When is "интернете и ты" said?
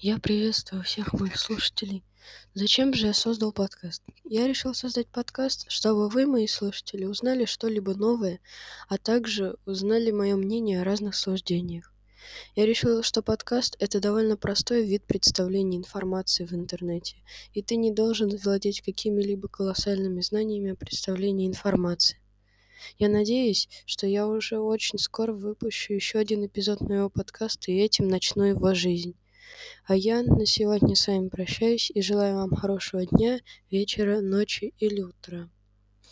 16.52-17.74